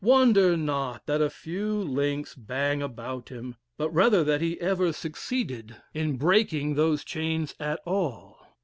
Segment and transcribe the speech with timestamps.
[0.03, 5.75] Wonder not that a few links bang about him, but rather that he ever succeeded
[5.93, 8.57] in breaking those chains at all.